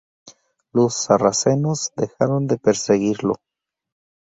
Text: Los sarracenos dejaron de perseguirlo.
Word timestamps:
Los 0.73 0.95
sarracenos 0.95 1.91
dejaron 1.95 2.47
de 2.47 2.57
perseguirlo. 2.57 3.35